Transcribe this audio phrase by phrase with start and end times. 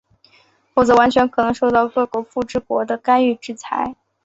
[0.73, 3.95] 否则完全可能受到各强富之国的干预制裁。